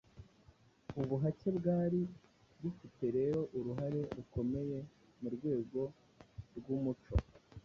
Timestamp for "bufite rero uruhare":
2.61-4.01